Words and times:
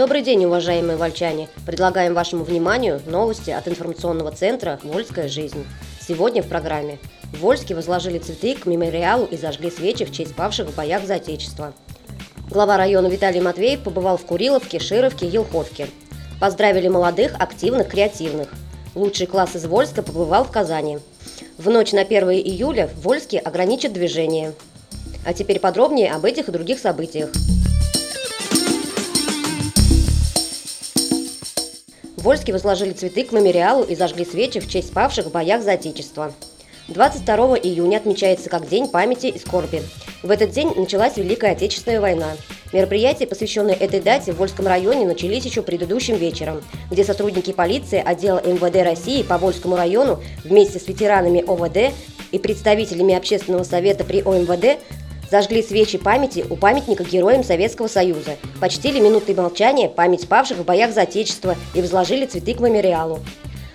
Добрый 0.00 0.22
день, 0.22 0.46
уважаемые 0.46 0.96
вольчане! 0.96 1.50
Предлагаем 1.66 2.14
вашему 2.14 2.42
вниманию 2.42 3.02
новости 3.04 3.50
от 3.50 3.68
информационного 3.68 4.32
центра 4.32 4.80
«Вольская 4.82 5.28
жизнь». 5.28 5.66
Сегодня 6.00 6.42
в 6.42 6.48
программе 6.48 6.98
в 7.34 7.40
Вольске 7.40 7.74
возложили 7.74 8.18
цветы 8.18 8.54
к 8.54 8.64
мемориалу 8.64 9.26
и 9.26 9.36
зажгли 9.36 9.70
свечи 9.70 10.06
в 10.06 10.10
честь 10.10 10.34
павших 10.34 10.68
в 10.68 10.74
боях 10.74 11.04
за 11.04 11.16
Отечество. 11.16 11.74
Глава 12.48 12.78
района 12.78 13.08
Виталий 13.08 13.42
Матвеев 13.42 13.82
побывал 13.82 14.16
в 14.16 14.24
Куриловке, 14.24 14.78
Шировке, 14.78 15.26
Елховке. 15.26 15.86
Поздравили 16.40 16.88
молодых, 16.88 17.34
активных, 17.38 17.88
креативных. 17.88 18.48
Лучший 18.94 19.26
класс 19.26 19.54
из 19.54 19.66
Вольска 19.66 20.02
побывал 20.02 20.44
в 20.44 20.50
Казани. 20.50 20.98
В 21.58 21.68
ночь 21.68 21.92
на 21.92 22.00
1 22.00 22.30
июля 22.30 22.88
в 22.88 23.02
Вольске 23.02 23.38
ограничат 23.38 23.92
движение. 23.92 24.54
А 25.26 25.34
теперь 25.34 25.60
подробнее 25.60 26.10
об 26.12 26.24
этих 26.24 26.48
и 26.48 26.52
других 26.52 26.78
событиях. 26.78 27.28
В 32.20 32.24
Вольске 32.24 32.52
возложили 32.52 32.92
цветы 32.92 33.24
к 33.24 33.32
мемориалу 33.32 33.82
и 33.82 33.96
зажгли 33.96 34.26
свечи 34.26 34.60
в 34.60 34.68
честь 34.68 34.92
павших 34.92 35.24
в 35.24 35.30
боях 35.30 35.62
за 35.62 35.72
Отечество. 35.72 36.34
22 36.88 37.56
июня 37.56 37.96
отмечается 37.96 38.50
как 38.50 38.68
День 38.68 38.88
памяти 38.88 39.28
и 39.28 39.38
скорби. 39.38 39.80
В 40.22 40.30
этот 40.30 40.50
день 40.50 40.70
началась 40.76 41.16
Великая 41.16 41.52
Отечественная 41.52 41.98
война. 41.98 42.32
Мероприятия, 42.74 43.26
посвященные 43.26 43.74
этой 43.74 44.00
дате, 44.00 44.32
в 44.32 44.36
Вольском 44.36 44.66
районе 44.66 45.06
начались 45.06 45.46
еще 45.46 45.62
предыдущим 45.62 46.16
вечером, 46.16 46.62
где 46.90 47.04
сотрудники 47.04 47.54
полиции 47.54 48.02
отдела 48.04 48.42
МВД 48.44 48.84
России 48.84 49.22
по 49.22 49.38
Вольскому 49.38 49.76
району 49.76 50.22
вместе 50.44 50.78
с 50.78 50.88
ветеранами 50.88 51.42
ОВД 51.46 51.94
и 52.32 52.38
представителями 52.38 53.14
Общественного 53.14 53.62
совета 53.62 54.04
при 54.04 54.22
ОМВД 54.22 54.78
зажгли 55.30 55.62
свечи 55.62 55.98
памяти 55.98 56.44
у 56.50 56.56
памятника 56.56 57.04
героям 57.04 57.44
Советского 57.44 57.86
Союза, 57.86 58.36
почтили 58.60 59.00
минутой 59.00 59.34
молчания 59.34 59.88
память 59.88 60.28
павших 60.28 60.58
в 60.58 60.64
боях 60.64 60.92
за 60.92 61.02
Отечество 61.02 61.56
и 61.74 61.80
возложили 61.80 62.26
цветы 62.26 62.54
к 62.54 62.60
мемориалу. 62.60 63.20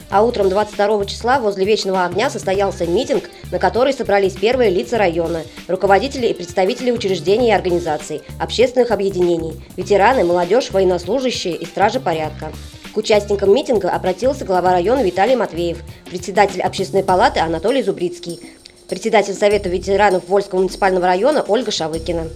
А 0.10 0.24
утром 0.24 0.50
22 0.50 1.06
числа 1.06 1.40
возле 1.40 1.66
Вечного 1.66 2.06
огня 2.06 2.30
состоялся 2.30 2.86
митинг, 2.86 3.30
на 3.52 3.58
который 3.58 3.92
собрались 3.92 4.34
первые 4.34 4.70
лица 4.70 4.98
района, 4.98 5.42
руководители 5.68 6.28
и 6.28 6.34
представители 6.34 6.92
учреждений 6.92 7.50
и 7.50 7.54
организаций, 7.54 8.22
общественных 8.40 8.92
объединений, 8.92 9.60
ветераны, 9.76 10.24
молодежь, 10.24 10.72
военнослужащие 10.72 11.56
и 11.56 11.66
стражи 11.66 12.00
порядка. 12.00 12.52
К 12.94 12.98
участникам 12.98 13.54
митинга 13.54 13.90
обратился 13.90 14.46
глава 14.46 14.72
района 14.72 15.04
Виталий 15.04 15.36
Матвеев, 15.36 15.80
председатель 16.10 16.62
общественной 16.62 17.04
палаты 17.04 17.40
Анатолий 17.40 17.84
Зубрицкий, 17.84 18.40
председатель 18.88 19.34
Совета 19.34 19.70
ветеранов 19.70 20.28
Вольского 20.28 20.60
муниципального 20.60 21.08
района 21.08 21.44
Ольга 21.48 21.72
Шавыкина. 21.72 22.28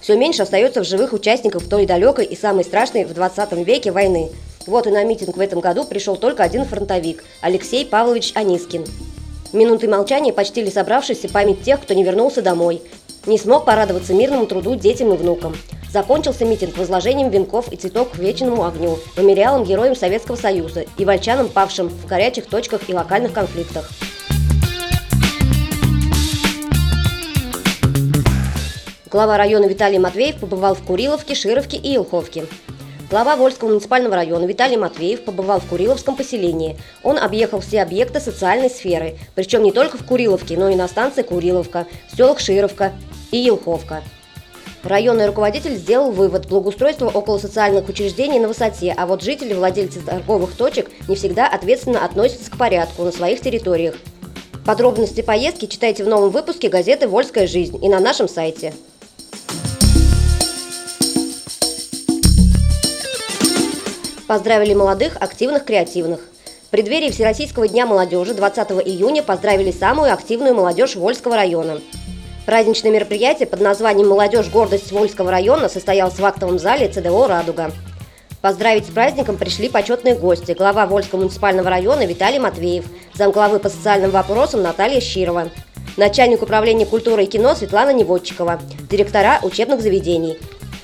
Все 0.00 0.16
меньше 0.16 0.42
остается 0.42 0.82
в 0.82 0.86
живых 0.86 1.12
участников 1.12 1.68
той 1.68 1.86
далекой 1.86 2.24
и 2.24 2.36
самой 2.36 2.64
страшной 2.64 3.04
в 3.04 3.12
20 3.14 3.52
веке 3.66 3.92
войны. 3.92 4.30
Вот 4.66 4.86
и 4.86 4.90
на 4.90 5.02
митинг 5.04 5.36
в 5.36 5.40
этом 5.40 5.60
году 5.60 5.84
пришел 5.84 6.16
только 6.16 6.42
один 6.42 6.64
фронтовик– 6.64 7.24
Алексей 7.40 7.84
Павлович 7.84 8.32
Анискин. 8.34 8.84
Минуты 9.52 9.88
молчания 9.88 10.32
почтили 10.32 10.70
собравшиеся 10.70 11.28
память 11.28 11.62
тех, 11.62 11.80
кто 11.80 11.94
не 11.94 12.04
вернулся 12.04 12.42
домой, 12.42 12.82
не 13.26 13.38
смог 13.38 13.64
порадоваться 13.64 14.12
мирному 14.12 14.46
труду 14.46 14.76
детям 14.76 15.12
и 15.12 15.16
внукам. 15.16 15.56
Закончился 15.90 16.44
митинг 16.44 16.76
возложением 16.76 17.30
венков 17.30 17.72
и 17.72 17.76
цветов 17.76 18.10
к 18.10 18.18
вечному 18.18 18.66
огню, 18.66 18.98
мемориалом 19.16 19.64
героям 19.64 19.96
Советского 19.96 20.36
Союза 20.36 20.84
и 20.98 21.04
вольчанам, 21.04 21.48
павшим 21.48 21.88
в 21.88 22.06
горячих 22.06 22.46
точках 22.46 22.88
и 22.88 22.94
локальных 22.94 23.32
конфликтах. 23.32 23.90
Глава 29.10 29.38
района 29.38 29.64
Виталий 29.64 29.96
Матвеев 29.96 30.38
побывал 30.38 30.74
в 30.74 30.82
Куриловке, 30.82 31.34
Шировке 31.34 31.78
и 31.78 31.96
Илховке. 31.96 32.44
Глава 33.08 33.36
Вольского 33.36 33.70
муниципального 33.70 34.14
района 34.14 34.44
Виталий 34.44 34.76
Матвеев 34.76 35.24
побывал 35.24 35.60
в 35.60 35.64
Куриловском 35.64 36.14
поселении. 36.14 36.76
Он 37.02 37.16
объехал 37.16 37.60
все 37.60 37.80
объекты 37.80 38.20
социальной 38.20 38.68
сферы, 38.68 39.16
причем 39.34 39.62
не 39.62 39.72
только 39.72 39.96
в 39.96 40.04
Куриловке, 40.04 40.58
но 40.58 40.68
и 40.68 40.76
на 40.76 40.88
станции 40.88 41.22
Куриловка, 41.22 41.86
в 42.12 42.16
селах 42.18 42.38
Шировка 42.38 42.92
и 43.30 43.38
Елховка. 43.38 44.02
Районный 44.84 45.26
руководитель 45.26 45.76
сделал 45.76 46.10
вывод, 46.10 46.46
благоустройство 46.46 47.08
около 47.08 47.38
социальных 47.38 47.88
учреждений 47.88 48.38
на 48.38 48.48
высоте, 48.48 48.94
а 48.94 49.06
вот 49.06 49.22
жители, 49.22 49.54
владельцы 49.54 50.00
торговых 50.00 50.54
точек 50.54 50.90
не 51.08 51.16
всегда 51.16 51.46
ответственно 51.46 52.04
относятся 52.04 52.50
к 52.50 52.58
порядку 52.58 53.04
на 53.04 53.12
своих 53.12 53.40
территориях. 53.40 53.94
Подробности 54.66 55.22
поездки 55.22 55.64
читайте 55.64 56.04
в 56.04 56.08
новом 56.08 56.28
выпуске 56.28 56.68
газеты 56.68 57.08
«Вольская 57.08 57.46
жизнь» 57.46 57.82
и 57.82 57.88
на 57.88 58.00
нашем 58.00 58.28
сайте. 58.28 58.74
Поздравили 64.28 64.74
молодых, 64.74 65.16
активных, 65.18 65.64
креативных. 65.64 66.20
В 66.66 66.68
преддверии 66.68 67.08
Всероссийского 67.08 67.66
дня 67.66 67.86
молодежи 67.86 68.34
20 68.34 68.72
июня 68.86 69.22
поздравили 69.22 69.70
самую 69.70 70.12
активную 70.12 70.54
молодежь 70.54 70.96
Вольского 70.96 71.34
района. 71.34 71.80
Праздничное 72.44 72.90
мероприятие 72.90 73.48
под 73.48 73.62
названием 73.62 74.08
«Молодежь. 74.08 74.50
Гордость 74.50 74.92
Вольского 74.92 75.30
района» 75.30 75.70
состоялось 75.70 76.18
в 76.18 76.24
актовом 76.26 76.58
зале 76.58 76.90
ЦДО 76.90 77.26
«Радуга». 77.26 77.72
Поздравить 78.42 78.84
с 78.84 78.90
праздником 78.90 79.38
пришли 79.38 79.70
почетные 79.70 80.14
гости. 80.14 80.52
Глава 80.52 80.86
Вольского 80.86 81.20
муниципального 81.20 81.70
района 81.70 82.04
Виталий 82.04 82.38
Матвеев, 82.38 82.84
замглавы 83.14 83.58
по 83.58 83.70
социальным 83.70 84.10
вопросам 84.10 84.60
Наталья 84.60 85.00
Щирова, 85.00 85.48
начальник 85.96 86.42
управления 86.42 86.84
культуры 86.84 87.24
и 87.24 87.28
кино 87.28 87.54
Светлана 87.54 87.94
Неводчикова, 87.94 88.60
директора 88.90 89.40
учебных 89.42 89.80
заведений, 89.80 90.36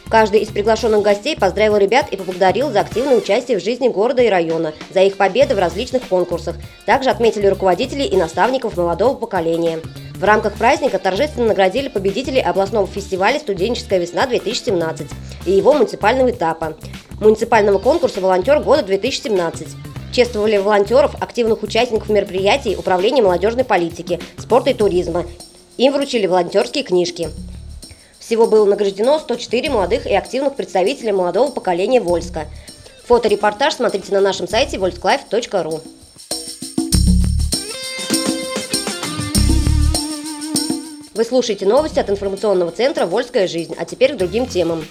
Каждый 0.08 0.40
из 0.40 0.48
приглашенных 0.48 1.02
гостей 1.02 1.36
поздравил 1.36 1.76
ребят 1.76 2.08
и 2.10 2.16
поблагодарил 2.16 2.70
за 2.70 2.80
активное 2.80 3.16
участие 3.16 3.58
в 3.58 3.62
жизни 3.62 3.88
города 3.88 4.22
и 4.22 4.28
района, 4.28 4.74
за 4.92 5.00
их 5.00 5.16
победы 5.16 5.54
в 5.54 5.58
различных 5.58 6.06
конкурсах. 6.08 6.56
Также 6.86 7.10
отметили 7.10 7.46
руководителей 7.46 8.06
и 8.06 8.16
наставников 8.16 8.76
молодого 8.76 9.16
поколения. 9.16 9.80
В 10.14 10.22
рамках 10.22 10.54
праздника 10.54 10.98
торжественно 10.98 11.48
наградили 11.48 11.88
победителей 11.88 12.40
областного 12.40 12.86
фестиваля 12.86 13.38
«Студенческая 13.38 13.98
весна-2017» 13.98 15.10
и 15.46 15.52
его 15.52 15.72
муниципального 15.72 16.30
этапа, 16.30 16.76
муниципального 17.20 17.78
конкурса 17.78 18.20
«Волонтер 18.20 18.60
года-2017». 18.60 19.68
Чествовали 20.12 20.58
волонтеров, 20.58 21.16
активных 21.20 21.64
участников 21.64 22.08
мероприятий 22.08 22.76
Управления 22.76 23.22
молодежной 23.22 23.64
политики, 23.64 24.20
спорта 24.38 24.70
и 24.70 24.74
туризма. 24.74 25.24
Им 25.76 25.92
вручили 25.92 26.26
волонтерские 26.26 26.84
книжки. 26.84 27.30
Всего 28.24 28.46
было 28.46 28.64
награждено 28.64 29.18
104 29.18 29.68
молодых 29.68 30.06
и 30.06 30.14
активных 30.14 30.54
представителей 30.54 31.12
молодого 31.12 31.50
поколения 31.50 32.00
Вольска. 32.00 32.46
Фоторепортаж 33.04 33.74
смотрите 33.74 34.14
на 34.14 34.20
нашем 34.22 34.48
сайте 34.48 34.78
volsklife.ru. 34.78 35.82
Вы 41.12 41.24
слушаете 41.24 41.66
новости 41.66 41.98
от 41.98 42.08
информационного 42.08 42.70
центра 42.70 43.04
«Вольская 43.04 43.46
жизнь», 43.46 43.74
а 43.78 43.84
теперь 43.84 44.14
к 44.14 44.16
другим 44.16 44.46
темам. 44.46 44.86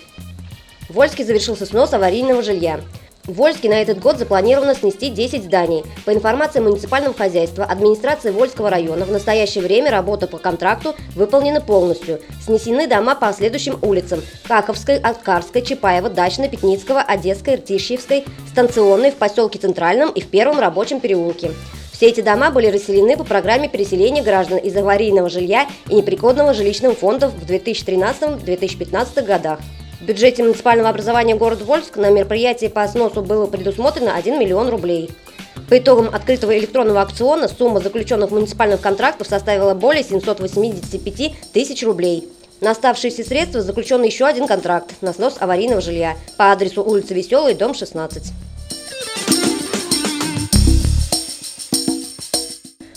В 0.87 0.93
Вольске 0.93 1.25
завершился 1.25 1.65
снос 1.65 1.91
аварийного 1.91 2.43
жилья. 2.43 2.81
В 3.25 3.35
Вольске 3.35 3.69
на 3.69 3.81
этот 3.81 3.99
год 3.99 4.17
запланировано 4.17 4.75
снести 4.75 5.09
10 5.09 5.45
зданий. 5.45 5.85
По 6.03 6.13
информации 6.13 6.59
муниципального 6.59 7.15
хозяйства, 7.15 7.63
администрации 7.63 8.31
Вольского 8.31 8.69
района 8.69 9.05
в 9.05 9.11
настоящее 9.11 9.63
время 9.63 9.91
работа 9.91 10.27
по 10.27 10.37
контракту 10.37 10.93
выполнена 11.15 11.61
полностью. 11.61 12.19
Снесены 12.45 12.85
дома 12.85 13.15
по 13.15 13.31
следующим 13.31 13.79
улицам– 13.81 14.21
Каковской, 14.47 14.97
Откарской, 14.97 15.61
Чапаева, 15.61 16.09
Дачной, 16.09 16.49
Пятницкого, 16.49 16.99
Одесской, 16.99 17.55
Ртищевской, 17.55 18.25
Станционной, 18.51 19.11
в 19.11 19.15
поселке 19.15 19.57
Центральном 19.57 20.09
и 20.09 20.19
в 20.19 20.27
Первом 20.27 20.59
рабочем 20.59 20.99
переулке. 20.99 21.51
Все 21.93 22.07
эти 22.07 22.19
дома 22.19 22.51
были 22.51 22.67
расселены 22.67 23.15
по 23.15 23.23
программе 23.23 23.69
переселения 23.69 24.21
граждан 24.21 24.57
из 24.57 24.75
аварийного 24.75 25.29
жилья 25.29 25.69
и 25.89 25.95
непригодного 25.95 26.53
жилищным 26.53 26.93
фондов 26.93 27.31
в 27.33 27.49
2013-2015 27.49 29.25
годах. 29.25 29.59
В 30.03 30.05
бюджете 30.05 30.43
муниципального 30.43 30.89
образования 30.89 31.33
города 31.35 31.63
Вольск 31.63 31.95
на 31.95 32.09
мероприятии 32.09 32.65
по 32.65 32.85
сносу 32.89 33.21
было 33.21 33.45
предусмотрено 33.45 34.13
1 34.13 34.37
миллион 34.37 34.67
рублей. 34.67 35.09
По 35.69 35.77
итогам 35.77 36.13
открытого 36.13 36.57
электронного 36.57 37.03
аукциона 37.03 37.47
сумма 37.47 37.79
заключенных 37.79 38.29
муниципальных 38.29 38.81
контрактов 38.81 39.27
составила 39.27 39.73
более 39.73 40.03
785 40.03 41.51
тысяч 41.53 41.83
рублей. 41.83 42.27
На 42.59 42.71
оставшиеся 42.71 43.23
средства 43.23 43.61
заключен 43.61 44.03
еще 44.03 44.25
один 44.25 44.45
контракт 44.45 44.91
на 44.99 45.13
снос 45.13 45.37
аварийного 45.39 45.79
жилья 45.79 46.17
по 46.35 46.51
адресу 46.51 46.83
улица 46.83 47.13
Веселый, 47.13 47.53
дом 47.53 47.73
16. 47.73 48.33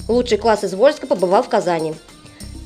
Лучший 0.09 0.38
класс 0.38 0.64
из 0.64 0.75
Вольска 0.75 1.06
побывал 1.06 1.44
в 1.44 1.49
Казани. 1.49 1.94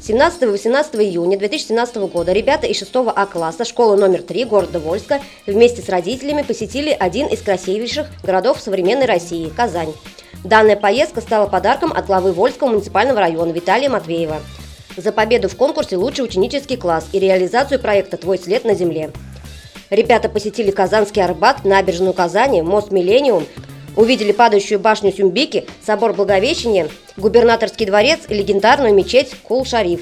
17-18 0.00 0.96
июня 1.04 1.38
2017 1.38 1.96
года 2.10 2.32
ребята 2.32 2.66
из 2.66 2.78
6 2.78 2.90
А 3.14 3.26
класса 3.26 3.66
школы 3.66 3.98
номер 3.98 4.22
3 4.22 4.46
города 4.46 4.78
Вольска 4.80 5.20
вместе 5.46 5.82
с 5.82 5.90
родителями 5.90 6.40
посетили 6.40 6.96
один 6.98 7.26
из 7.26 7.42
красивейших 7.42 8.06
городов 8.22 8.60
современной 8.60 9.04
России– 9.04 9.52
Казань. 9.56 9.92
Данная 10.42 10.76
поездка 10.76 11.20
стала 11.20 11.46
подарком 11.46 11.92
от 11.92 12.06
главы 12.06 12.32
Вольского 12.32 12.68
муниципального 12.68 13.20
района 13.20 13.52
Виталия 13.52 13.90
Матвеева 13.90 14.40
за 14.96 15.12
победу 15.12 15.50
в 15.50 15.56
конкурсе 15.56 15.98
«Лучший 15.98 16.24
ученический 16.24 16.78
класс» 16.78 17.06
и 17.12 17.18
реализацию 17.18 17.78
проекта 17.78 18.16
«Твой 18.16 18.38
след 18.38 18.64
на 18.64 18.74
земле». 18.74 19.10
Ребята 19.90 20.28
посетили 20.28 20.70
Казанский 20.70 21.22
Арбат, 21.22 21.64
набережную 21.64 22.14
Казани, 22.14 22.62
мост 22.62 22.90
Миллениум, 22.90 23.44
увидели 23.96 24.32
падающую 24.32 24.78
башню 24.78 25.12
Сюмбики, 25.12 25.66
собор 25.84 26.12
Благовещения, 26.12 26.88
губернаторский 27.16 27.86
дворец 27.86 28.20
и 28.28 28.34
легендарную 28.34 28.94
мечеть 28.94 29.34
Кул-Шариф. 29.42 30.00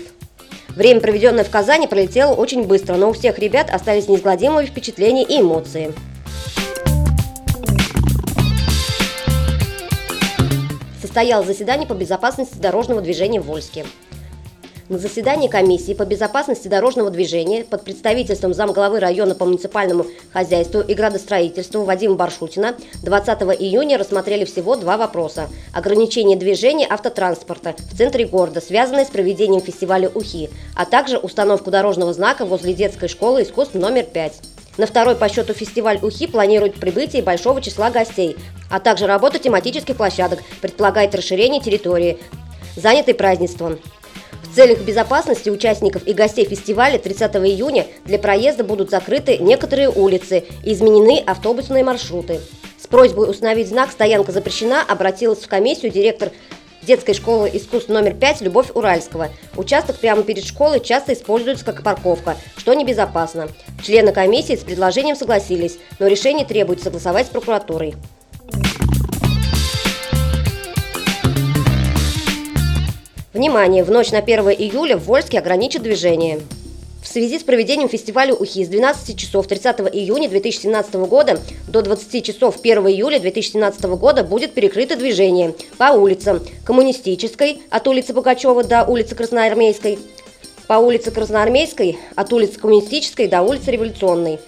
Время, 0.69 1.01
проведенное 1.01 1.45
в 1.45 1.51
Казани, 1.51 1.87
пролетело 1.87 2.35
очень 2.35 2.65
быстро, 2.65 2.97
но 2.97 3.11
у 3.11 3.13
всех 3.13 3.39
ребят 3.39 3.69
остались 3.71 4.09
неизгладимые 4.09 4.67
впечатления 4.67 5.25
и 5.25 5.41
эмоции. 5.41 5.93
Состоялось 11.01 11.47
заседание 11.47 11.87
по 11.87 11.95
безопасности 11.95 12.59
дорожного 12.59 13.01
движения 13.01 13.41
в 13.41 13.47
Вольске. 13.47 13.87
На 14.89 14.97
заседании 14.97 15.49
комиссии 15.49 15.93
по 15.93 16.07
безопасности 16.07 16.67
дорожного 16.67 17.11
движения 17.11 17.63
под 17.63 17.85
представительством 17.85 18.55
замглавы 18.55 19.01
района 19.01 19.35
по 19.35 19.45
муниципальному 19.45 20.07
хозяйству 20.33 20.81
и 20.81 20.95
градостроительству 20.95 21.83
Вадима 21.83 22.15
Баршутина 22.15 22.75
20 23.03 23.43
июня 23.61 23.99
рассмотрели 23.99 24.47
всего 24.47 24.77
два 24.77 24.97
вопроса. 24.97 25.51
Ограничение 25.75 26.39
движения 26.39 26.87
автотранспорта 26.89 27.75
в 27.93 27.99
центре 27.99 28.27
города, 28.27 28.63
связанное 28.63 29.05
с 29.05 29.09
проведением 29.09 29.61
фестиваля 29.61 30.09
УХИ, 30.09 30.49
а 30.75 30.87
также 30.87 31.19
установку 31.19 31.71
дорожного 31.71 32.15
знака 32.15 32.47
возле 32.47 32.73
детской 32.73 33.09
школы 33.09 33.43
искусств 33.43 33.75
номер 33.75 34.05
5. 34.05 34.33
На 34.79 34.87
второй 34.87 35.17
по 35.17 35.29
счету 35.29 35.53
фестиваль 35.53 35.99
УХИ 36.01 36.29
планирует 36.29 36.81
прибытие 36.81 37.23
большого 37.23 37.61
числа 37.61 37.91
гостей, 37.91 38.39
а 38.71 38.81
также 38.81 39.07
работа 39.07 39.39
тематических 39.39 39.99
площадок, 39.99 40.39
предполагает 40.63 41.15
расширение 41.15 41.61
территории, 41.61 42.19
занятой 42.75 43.13
празднеством. 43.13 43.79
Целях 44.55 44.81
безопасности 44.81 45.51
участников 45.51 46.07
и 46.07 46.13
гостей 46.13 46.45
фестиваля 46.45 46.99
30 46.99 47.37
июня 47.37 47.87
для 48.05 48.19
проезда 48.19 48.65
будут 48.65 48.91
закрыты 48.91 49.39
некоторые 49.39 49.89
улицы 49.89 50.45
и 50.65 50.73
изменены 50.73 51.23
автобусные 51.25 51.85
маршруты. 51.85 52.41
С 52.79 52.87
просьбой 52.87 53.31
установить 53.31 53.69
знак 53.69 53.91
«Стоянка 53.91 54.33
запрещена» 54.33 54.83
обратилась 54.83 55.41
в 55.41 55.49
комиссию 55.49 55.93
директор 55.93 56.31
детской 56.83 57.13
школы 57.13 57.51
искусств 57.53 57.89
номер 57.89 58.15
5 58.15 58.41
Любовь 58.41 58.71
Уральского. 58.75 59.29
Участок 59.57 59.97
прямо 59.97 60.23
перед 60.23 60.45
школой 60.45 60.81
часто 60.81 61.13
используется 61.13 61.65
как 61.65 61.83
парковка, 61.83 62.37
что 62.57 62.75
небезопасно. 62.75 63.49
Члены 63.85 64.13
комиссии 64.13 64.57
с 64.57 64.65
предложением 64.65 65.17
согласились, 65.17 65.79
но 65.99 66.07
решение 66.07 66.47
требует 66.47 66.83
согласовать 66.83 67.27
с 67.27 67.31
прокуратурой. 67.31 67.95
Внимание! 73.35 73.85
В 73.85 73.91
ночь 73.91 74.11
на 74.11 74.21
1 74.21 74.41
июля 74.53 74.97
в 74.97 75.05
Вольске 75.05 75.39
ограничат 75.39 75.83
движение. 75.83 76.41
В 77.03 77.07
связи 77.07 77.39
с 77.39 77.43
проведением 77.43 77.91
фестиваля 77.91 78.33
УХИ 78.33 78.65
с 78.65 78.69
12 78.69 79.19
часов 79.19 79.47
30 79.47 79.81
июня 79.93 80.31
2017 80.31 80.95
года 80.95 81.39
до 81.67 81.83
20 81.83 82.25
часов 82.25 82.57
1 82.59 82.87
июля 82.87 83.19
2017 83.19 83.85
года 83.85 84.25
будет 84.25 84.55
перекрыто 84.55 84.97
движение 84.97 85.55
по 85.77 85.93
улицам 85.93 86.41
Коммунистической 86.65 87.61
от 87.69 87.87
улицы 87.87 88.15
Пугачева 88.15 88.65
до 88.65 88.85
улицы 88.85 89.15
Красноармейской, 89.15 89.99
по 90.67 90.75
улице 90.75 91.11
Красноармейской 91.11 91.99
от 92.17 92.33
улицы 92.33 92.59
Коммунистической 92.59 93.29
до 93.29 93.43
улицы 93.43 93.71
Революционной. 93.71 94.39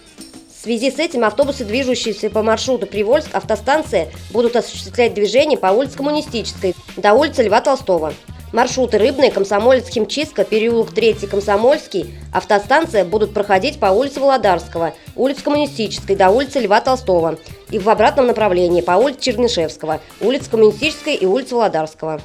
В 0.61 0.63
связи 0.63 0.91
с 0.91 0.99
этим 0.99 1.25
автобусы, 1.25 1.65
движущиеся 1.65 2.29
по 2.29 2.43
маршруту 2.43 2.87
Привольск, 2.87 3.31
автостанция, 3.33 4.09
будут 4.31 4.57
осуществлять 4.57 5.15
движение 5.15 5.57
по 5.57 5.69
улице 5.69 5.97
Коммунистической 5.97 6.77
до 6.99 7.15
улицы 7.15 7.45
Льва 7.45 7.63
Толстого. 7.63 8.13
Маршруты 8.53 8.99
Рыбная, 8.99 9.31
Комсомолец, 9.31 9.89
Химчистка, 9.89 10.45
переулок 10.45 10.93
3 10.93 11.15
Комсомольский, 11.31 12.15
автостанция 12.31 13.07
будут 13.07 13.33
проходить 13.33 13.81
по 13.81 13.87
улице 13.87 14.21
Володарского, 14.21 14.93
улице 15.17 15.43
Коммунистической 15.45 16.15
до 16.15 16.29
улицы 16.29 16.59
Льва 16.59 16.83
Толстого 16.83 17.39
и 17.71 17.79
в 17.79 17.89
обратном 17.89 18.27
направлении 18.27 18.83
по 18.83 18.93
улице 18.93 19.21
Чернышевского, 19.21 20.03
улице 20.21 20.51
Коммунистической 20.51 21.15
и 21.15 21.25
улице 21.25 21.55
Володарского. 21.55 22.21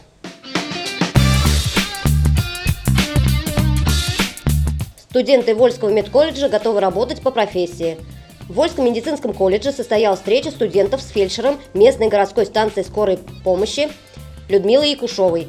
Студенты 5.10 5.56
Вольского 5.56 5.88
медколледжа 5.88 6.50
готовы 6.50 6.82
работать 6.82 7.22
по 7.22 7.32
профессии. 7.32 7.98
В 8.48 8.54
Вольском 8.54 8.86
медицинском 8.86 9.34
колледже 9.34 9.72
состоялась 9.72 10.20
встреча 10.20 10.52
студентов 10.52 11.02
с 11.02 11.10
фельдшером 11.10 11.60
местной 11.74 12.10
городской 12.10 12.46
станции 12.46 12.84
скорой 12.84 13.18
помощи 13.44 13.90
Людмилой 14.50 14.92
Якушовой 14.92 15.48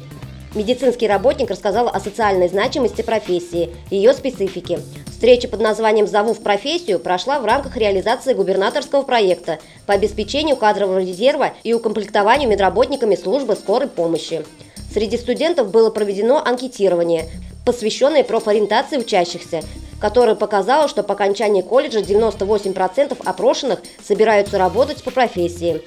Медицинский 0.55 1.07
работник 1.07 1.51
рассказал 1.51 1.87
о 1.87 1.99
социальной 1.99 2.47
значимости 2.47 3.03
профессии, 3.03 3.75
ее 3.91 4.13
специфике. 4.13 4.79
Встреча 5.05 5.47
под 5.47 5.59
названием 5.59 6.07
«Зову 6.07 6.33
в 6.33 6.41
профессию» 6.41 6.99
прошла 6.99 7.39
в 7.39 7.45
рамках 7.45 7.77
реализации 7.77 8.33
губернаторского 8.33 9.03
проекта 9.03 9.59
по 9.85 9.93
обеспечению 9.93 10.55
кадрового 10.55 10.99
резерва 10.99 11.53
и 11.63 11.73
укомплектованию 11.75 12.49
медработниками 12.49 13.15
службы 13.15 13.55
скорой 13.55 13.87
помощи. 13.87 14.43
Среди 14.91 15.17
студентов 15.17 15.69
было 15.69 15.91
проведено 15.91 16.41
анкетирование, 16.43 17.29
посвященное 17.63 18.23
профориентации 18.23 18.97
учащихся, 18.97 19.61
которое 19.99 20.35
показало, 20.35 20.87
что 20.87 21.03
по 21.03 21.13
окончании 21.13 21.61
колледжа 21.61 21.99
98% 21.99 23.17
опрошенных 23.23 23.79
собираются 24.03 24.57
работать 24.57 25.03
по 25.03 25.11
профессии. 25.11 25.81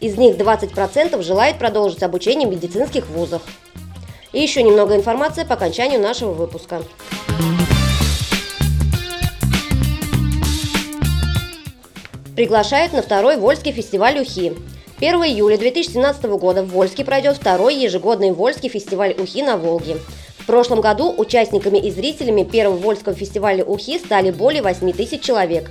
Из 0.00 0.16
них 0.16 0.36
20% 0.36 1.22
желает 1.22 1.58
продолжить 1.58 2.02
обучение 2.02 2.48
в 2.48 2.50
медицинских 2.50 3.06
вузах. 3.08 3.42
И 4.32 4.40
еще 4.40 4.62
немного 4.62 4.96
информации 4.96 5.44
по 5.44 5.54
окончанию 5.54 6.00
нашего 6.00 6.32
выпуска. 6.32 6.82
Приглашает 12.34 12.94
на 12.94 13.02
второй 13.02 13.36
Вольский 13.36 13.72
фестиваль 13.72 14.18
УХИ. 14.18 14.56
1 14.98 15.14
июля 15.24 15.58
2017 15.58 16.24
года 16.24 16.62
в 16.62 16.70
Вольске 16.70 17.04
пройдет 17.04 17.36
второй 17.36 17.74
ежегодный 17.74 18.32
Вольский 18.32 18.70
фестиваль 18.70 19.14
УХИ 19.18 19.42
на 19.42 19.56
Волге. 19.56 19.98
В 20.42 20.46
прошлом 20.46 20.80
году 20.80 21.14
участниками 21.16 21.78
и 21.78 21.92
зрителями 21.92 22.42
первого 22.42 22.76
Вольского 22.76 23.14
фестиваля 23.14 23.64
УХИ 23.64 23.98
стали 23.98 24.32
более 24.32 24.60
8 24.60 24.92
тысяч 24.92 25.22
человек. 25.22 25.70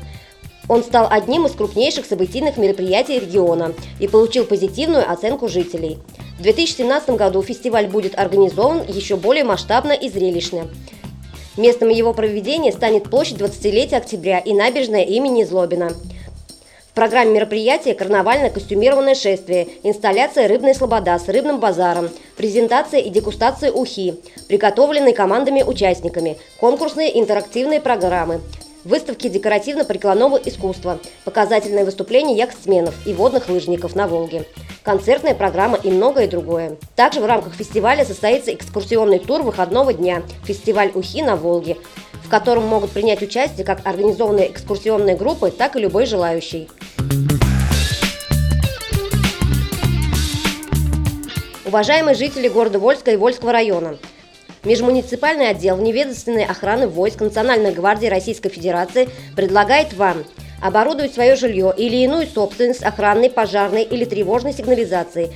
Он 0.69 0.81
стал 0.81 1.07
одним 1.09 1.45
из 1.45 1.51
крупнейших 1.51 2.06
событийных 2.06 2.56
мероприятий 2.56 3.19
региона 3.19 3.73
и 3.99 4.07
получил 4.07 4.45
позитивную 4.45 5.11
оценку 5.11 5.49
жителей. 5.49 5.97
В 6.40 6.44
2017 6.44 7.09
году 7.18 7.42
фестиваль 7.42 7.87
будет 7.87 8.18
организован 8.18 8.83
еще 8.87 9.18
более 9.18 9.44
масштабно 9.44 9.92
и 9.92 10.09
зрелищно. 10.09 10.69
Местом 11.57 11.90
его 11.90 12.13
проведения 12.13 12.71
станет 12.71 13.09
площадь 13.09 13.40
20-летия 13.40 13.97
октября 13.97 14.40
и 14.40 14.54
набережная 14.54 15.04
имени 15.04 15.44
Злобина. 15.44 15.92
В 16.92 16.94
программе 16.94 17.31
мероприятия 17.31 17.94
карнавальное 17.94 18.50
костюмированное 18.50 19.16
шествие, 19.16 19.69
инсталляция 19.83 20.50
«Рыбная 20.50 20.74
слобода» 20.74 21.18
с 21.18 21.30
рыбным 21.30 21.57
базаром, 21.57 22.10
презентация 22.36 23.00
и 23.00 23.10
дегустация 23.10 23.71
ухи, 23.71 24.16
приготовленные 24.50 25.14
командами-участниками, 25.14 26.38
конкурсные 26.60 27.18
интерактивные 27.18 27.80
программы, 27.80 28.42
выставки 28.83 29.30
декоративно-прикладного 29.30 30.36
искусства, 30.36 31.00
показательные 31.24 31.86
выступления 31.86 32.36
яхтсменов 32.36 32.94
и 33.07 33.14
водных 33.14 33.48
лыжников 33.48 33.95
на 33.95 34.06
Волге, 34.10 34.44
концертная 34.83 35.33
программа 35.33 35.78
и 35.81 35.90
многое 35.90 36.28
другое. 36.28 36.76
Также 36.98 37.21
в 37.21 37.26
рамках 37.26 37.54
фестиваля 37.54 38.04
состоится 38.04 38.54
экскурсионный 38.54 39.19
тур 39.19 39.44
выходного 39.44 39.94
дня. 39.94 40.24
«Фестиваль 40.44 40.92
Ухи 40.94 41.21
на 41.21 41.38
Волге», 41.38 41.78
котором 42.31 42.66
могут 42.66 42.92
принять 42.92 43.21
участие 43.21 43.66
как 43.66 43.85
организованные 43.85 44.50
экскурсионные 44.50 45.16
группы, 45.16 45.52
так 45.52 45.76
и 45.76 45.80
любой 45.80 46.06
желающий. 46.07 46.69
Уважаемые 51.66 52.16
жители 52.16 52.47
города 52.47 52.80
Вольска 52.80 53.11
и 53.11 53.18
Вольского 53.18 53.52
района, 53.52 53.97
Межмуниципальный 54.64 55.50
отдел 55.50 55.76
вневедомственной 55.76 56.45
охраны 56.45 56.88
войск 56.88 57.21
Национальной 57.21 57.73
гвардии 57.73 58.07
Российской 58.07 58.50
Федерации 58.50 59.09
предлагает 59.35 59.94
вам 59.94 60.23
оборудовать 60.61 61.14
свое 61.14 61.35
жилье 61.35 61.73
или 61.76 61.95
иную 61.95 62.28
собственность 62.28 62.83
охранной, 62.83 63.31
пожарной 63.31 63.83
или 63.83 64.06
тревожной 64.06 64.54
сигнализацией 64.54 65.31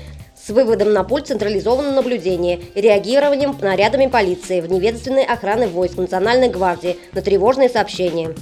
с 0.45 0.49
выводом 0.49 0.93
на 0.93 1.03
пульт 1.03 1.27
централизованного 1.27 1.95
наблюдения 1.95 2.59
и 2.75 2.81
реагированием 2.81 3.57
нарядами 3.59 4.05
полиции 4.05 4.61
в 4.61 4.69
неведомственной 4.69 5.23
охраны 5.23 5.67
войск 5.67 5.97
Национальной 5.97 6.49
гвардии 6.49 6.97
на 7.13 7.23
тревожные 7.23 7.67
сообщения. 7.67 8.35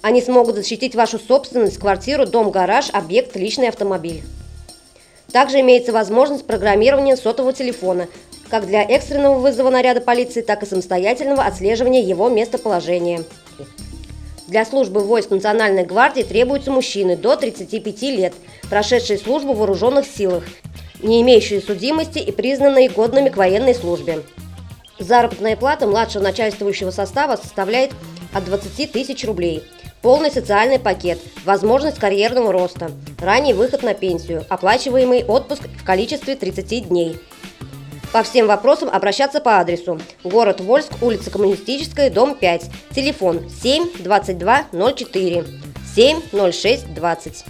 Они 0.00 0.22
смогут 0.22 0.54
защитить 0.54 0.94
вашу 0.94 1.18
собственность, 1.18 1.78
квартиру, 1.78 2.24
дом, 2.26 2.52
гараж, 2.52 2.88
объект, 2.92 3.34
личный 3.34 3.68
автомобиль. 3.68 4.22
Также 5.32 5.60
имеется 5.60 5.92
возможность 5.92 6.46
программирования 6.46 7.16
сотового 7.16 7.52
телефона 7.52 8.06
как 8.48 8.66
для 8.66 8.82
экстренного 8.82 9.38
вызова 9.38 9.70
наряда 9.70 10.02
полиции, 10.02 10.42
так 10.42 10.62
и 10.62 10.66
самостоятельного 10.66 11.42
отслеживания 11.42 12.02
его 12.02 12.28
местоположения. 12.28 13.24
Для 14.46 14.64
службы 14.64 15.00
войск 15.00 15.30
Национальной 15.30 15.84
гвардии 15.84 16.22
требуются 16.22 16.70
мужчины 16.70 17.16
до 17.16 17.36
35 17.36 18.02
лет, 18.02 18.34
прошедшие 18.68 19.18
службу 19.18 19.54
в 19.54 19.58
вооруженных 19.58 20.06
силах, 20.06 20.44
не 21.02 21.22
имеющие 21.22 21.60
судимости 21.60 22.18
и 22.18 22.32
признанные 22.32 22.88
годными 22.88 23.28
к 23.28 23.36
военной 23.36 23.74
службе. 23.74 24.22
Заработная 24.98 25.56
плата 25.56 25.86
младшего 25.86 26.22
начальствующего 26.22 26.90
состава 26.90 27.36
составляет 27.36 27.92
от 28.32 28.44
20 28.44 28.92
тысяч 28.92 29.24
рублей. 29.24 29.62
Полный 30.00 30.30
социальный 30.30 30.78
пакет, 30.78 31.18
возможность 31.44 31.98
карьерного 31.98 32.52
роста, 32.52 32.90
ранний 33.20 33.54
выход 33.54 33.82
на 33.82 33.94
пенсию, 33.94 34.44
оплачиваемый 34.48 35.24
отпуск 35.24 35.62
в 35.78 35.84
количестве 35.84 36.34
30 36.34 36.88
дней. 36.88 37.20
По 38.12 38.22
всем 38.22 38.46
вопросам 38.46 38.90
обращаться 38.90 39.40
по 39.40 39.58
адресу 39.58 39.98
город 40.22 40.60
Вольск, 40.60 40.92
улица 41.00 41.30
Коммунистическая, 41.30 42.10
дом 42.10 42.34
5, 42.34 42.70
телефон 42.94 43.48
7 43.62 44.02
22 44.02 44.66
04 44.72 45.44
7 45.94 46.20
06 46.52 46.94
20. 46.94 47.44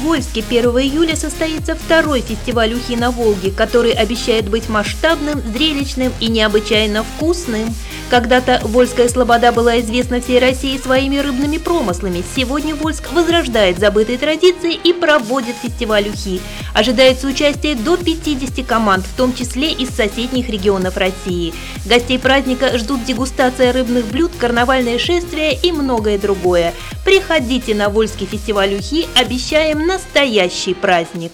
Вольске 0.00 0.42
1 0.48 0.64
июля 0.78 1.14
состоится 1.14 1.74
второй 1.74 2.22
фестиваль 2.22 2.72
ухи 2.72 2.96
на 2.96 3.10
Волге, 3.10 3.50
который 3.50 3.92
обещает 3.92 4.48
быть 4.48 4.68
масштабным, 4.68 5.42
зрелищным 5.42 6.12
и 6.20 6.28
необычайно 6.28 7.04
вкусным. 7.04 7.74
Когда-то 8.08 8.60
Вольская 8.64 9.08
Слобода 9.08 9.52
была 9.52 9.78
известна 9.80 10.20
всей 10.20 10.38
России 10.40 10.78
своими 10.78 11.18
рыбными 11.18 11.58
промыслами. 11.58 12.24
Сегодня 12.34 12.74
Вольск 12.74 13.12
возрождает 13.12 13.78
забытые 13.78 14.18
традиции 14.18 14.72
и 14.72 14.92
проводит 14.92 15.54
фестиваль 15.62 16.08
ухи. 16.08 16.40
Ожидается 16.74 17.26
участие 17.26 17.76
до 17.76 17.96
50 17.96 18.66
команд, 18.66 19.04
в 19.06 19.16
том 19.16 19.34
числе 19.34 19.70
из 19.70 19.90
соседних 19.90 20.48
регионов 20.48 20.96
России. 20.96 21.52
Гостей 21.84 22.18
праздника 22.18 22.76
ждут 22.78 23.04
дегустация 23.04 23.72
рыбных 23.72 24.06
блюд, 24.06 24.32
карнавальные 24.38 24.98
шествия 24.98 25.52
и 25.52 25.70
многое 25.70 26.18
другое. 26.18 26.74
Приходите 27.10 27.74
на 27.74 27.88
Вольский 27.88 28.24
фестиваль 28.24 28.72
ухи, 28.72 29.08
обещаем 29.16 29.84
настоящий 29.84 30.74
праздник. 30.74 31.32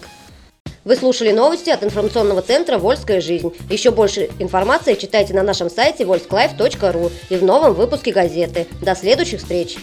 Вы 0.85 0.97
слушали 0.97 1.33
новости 1.33 1.69
от 1.69 1.85
информационного 1.85 2.41
центра 2.41 2.79
«Вольская 2.79 3.21
жизнь». 3.21 3.53
Еще 3.69 3.91
больше 3.91 4.31
информации 4.39 4.95
читайте 4.95 5.35
на 5.35 5.43
нашем 5.43 5.69
сайте 5.69 6.05
volsklife.ru 6.05 7.13
и 7.29 7.37
в 7.37 7.45
новом 7.45 7.75
выпуске 7.75 8.11
газеты. 8.11 8.67
До 8.81 8.95
следующих 8.95 9.41
встреч! 9.41 9.77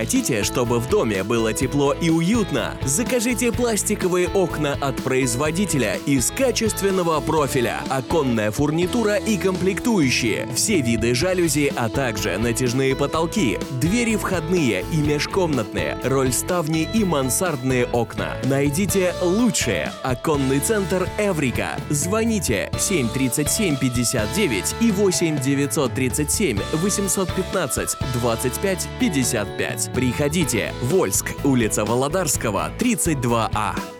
Хотите, 0.00 0.44
чтобы 0.44 0.78
в 0.78 0.88
доме 0.88 1.22
было 1.22 1.52
тепло 1.52 1.92
и 1.92 2.08
уютно? 2.08 2.74
Закажите 2.82 3.52
пластиковые 3.52 4.30
окна 4.30 4.72
от 4.80 4.96
производителя 4.96 5.98
из 6.06 6.30
качественного 6.30 7.20
профиля, 7.20 7.82
оконная 7.90 8.50
фурнитура 8.50 9.16
и 9.16 9.36
комплектующие, 9.36 10.48
все 10.54 10.80
виды 10.80 11.14
жалюзи, 11.14 11.70
а 11.76 11.90
также 11.90 12.38
натяжные 12.38 12.96
потолки, 12.96 13.58
двери 13.72 14.16
входные 14.16 14.86
и 14.90 14.96
межкомнатные, 14.96 15.98
рольставни 16.02 16.88
и 16.94 17.04
мансардные 17.04 17.84
окна. 17.84 18.38
Найдите 18.44 19.12
лучшее. 19.20 19.92
Оконный 20.02 20.60
центр 20.60 21.06
Эврика. 21.18 21.76
Звоните 21.90 22.70
737 22.78 23.76
59 23.76 24.76
и 24.80 24.92
8 24.92 25.40
937 25.42 26.58
815 26.72 27.98
25 28.14 28.88
55. 28.98 29.89
Приходите. 29.94 30.72
Вольск, 30.82 31.34
улица 31.44 31.84
Володарского, 31.84 32.70
32А. 32.78 33.90